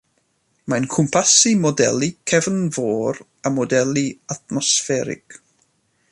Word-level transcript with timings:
Mae'n 0.71 0.85
cwmpasu 0.93 1.51
modelu 1.65 2.09
Cefnfor 2.31 3.21
a 3.49 3.55
Modelu 3.61 4.05
Atmosfferig. 4.37 5.37